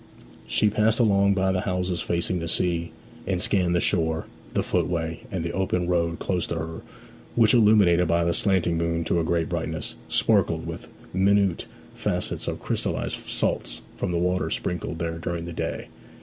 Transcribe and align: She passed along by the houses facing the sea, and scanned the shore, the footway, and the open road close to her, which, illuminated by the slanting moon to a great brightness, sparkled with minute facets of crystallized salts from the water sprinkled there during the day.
She 0.47 0.71
passed 0.71 0.99
along 0.99 1.35
by 1.35 1.51
the 1.51 1.61
houses 1.61 2.01
facing 2.01 2.39
the 2.39 2.47
sea, 2.47 2.91
and 3.27 3.39
scanned 3.39 3.75
the 3.75 3.79
shore, 3.79 4.25
the 4.55 4.63
footway, 4.63 5.19
and 5.31 5.45
the 5.45 5.51
open 5.53 5.87
road 5.87 6.17
close 6.17 6.47
to 6.47 6.55
her, 6.55 6.81
which, 7.35 7.53
illuminated 7.53 8.07
by 8.07 8.23
the 8.23 8.33
slanting 8.33 8.79
moon 8.79 9.03
to 9.03 9.19
a 9.19 9.23
great 9.23 9.47
brightness, 9.47 9.93
sparkled 10.07 10.65
with 10.65 10.87
minute 11.13 11.67
facets 11.93 12.47
of 12.47 12.63
crystallized 12.63 13.17
salts 13.27 13.83
from 13.95 14.11
the 14.11 14.17
water 14.17 14.49
sprinkled 14.49 14.97
there 14.97 15.19
during 15.19 15.45
the 15.45 15.53
day. 15.53 15.85